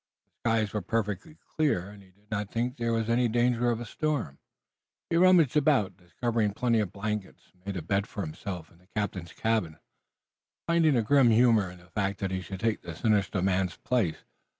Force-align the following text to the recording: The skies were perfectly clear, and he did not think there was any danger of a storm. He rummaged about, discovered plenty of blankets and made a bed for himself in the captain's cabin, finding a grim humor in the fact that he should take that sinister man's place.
The 0.43 0.49
skies 0.49 0.73
were 0.73 0.81
perfectly 0.81 1.35
clear, 1.35 1.91
and 1.91 2.01
he 2.01 2.09
did 2.09 2.31
not 2.31 2.49
think 2.49 2.77
there 2.77 2.91
was 2.91 3.07
any 3.07 3.27
danger 3.27 3.69
of 3.69 3.79
a 3.79 3.85
storm. 3.85 4.39
He 5.11 5.15
rummaged 5.15 5.55
about, 5.55 5.95
discovered 5.97 6.55
plenty 6.55 6.79
of 6.79 6.91
blankets 6.91 7.51
and 7.53 7.63
made 7.67 7.77
a 7.77 7.83
bed 7.83 8.07
for 8.07 8.21
himself 8.21 8.71
in 8.71 8.79
the 8.79 8.87
captain's 8.95 9.31
cabin, 9.33 9.77
finding 10.65 10.95
a 10.97 11.03
grim 11.03 11.29
humor 11.29 11.69
in 11.69 11.77
the 11.77 11.91
fact 11.91 12.17
that 12.19 12.31
he 12.31 12.41
should 12.41 12.61
take 12.61 12.81
that 12.81 12.97
sinister 12.97 13.43
man's 13.43 13.77
place. 13.77 14.23